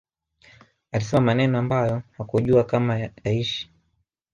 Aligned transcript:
alisema 0.91 1.21
maneno 1.21 1.57
ambayo 1.59 2.03
hakujua 2.17 2.63
kama 2.63 2.99
yataishi 2.99 3.69